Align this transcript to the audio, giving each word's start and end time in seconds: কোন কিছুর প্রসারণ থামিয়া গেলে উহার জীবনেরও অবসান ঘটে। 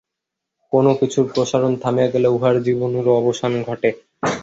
কোন 0.73 0.85
কিছুর 0.99 1.25
প্রসারণ 1.33 1.71
থামিয়া 1.83 2.09
গেলে 2.13 2.27
উহার 2.27 2.55
জীবনেরও 2.65 3.11
অবসান 3.21 3.53
ঘটে। 3.67 3.89